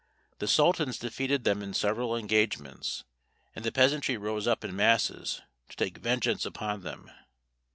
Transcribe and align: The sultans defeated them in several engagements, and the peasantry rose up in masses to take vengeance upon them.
The 0.39 0.47
sultans 0.47 0.97
defeated 0.97 1.43
them 1.43 1.61
in 1.61 1.75
several 1.75 2.15
engagements, 2.17 3.03
and 3.55 3.63
the 3.63 3.71
peasantry 3.71 4.17
rose 4.17 4.47
up 4.47 4.63
in 4.65 4.75
masses 4.75 5.41
to 5.69 5.75
take 5.77 5.97
vengeance 5.99 6.43
upon 6.43 6.81
them. 6.81 7.11